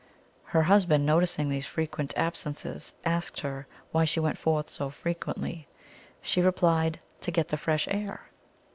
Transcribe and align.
Her 0.45 0.63
husband, 0.63 1.05
noticing 1.05 1.47
these 1.47 1.67
frequent 1.67 2.15
absences, 2.17 2.95
asked 3.05 3.41
her 3.41 3.67
why 3.91 4.03
she 4.03 4.19
went 4.19 4.39
forth 4.39 4.67
so 4.67 4.89
frequently. 4.89 5.67
She 6.23 6.41
replied, 6.41 6.99
"To 7.19 7.29
get 7.29 7.49
the 7.49 7.55
fresh 7.57 7.87
air." 7.87 8.21